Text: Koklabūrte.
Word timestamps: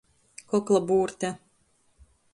Koklabūrte. 0.53 1.31